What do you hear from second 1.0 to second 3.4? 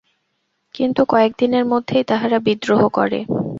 কয়েকদিনের মধ্যেই তাহারা বিদ্রোহ করে।